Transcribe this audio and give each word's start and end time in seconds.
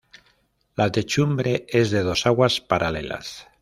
La 0.75 0.91
techumbre 0.91 1.67
es 1.69 1.91
de 1.91 2.01
dos 2.01 2.25
aguas 2.25 2.59
paralelas. 2.59 3.45